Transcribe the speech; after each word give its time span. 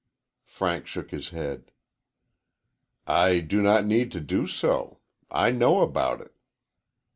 Frank 0.47 0.87
shook 0.87 1.11
his 1.11 1.29
head. 1.29 1.71
"I 3.05 3.37
do 3.37 3.61
not 3.61 3.85
need 3.85 4.11
to 4.13 4.19
do 4.19 4.47
so. 4.47 4.97
I 5.29 5.51
know 5.51 5.81
about 5.83 6.21
it." 6.21 6.33